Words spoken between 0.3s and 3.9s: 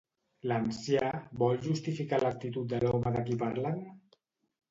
L'ancià vol justificar l'actitud de l'home de qui parlen?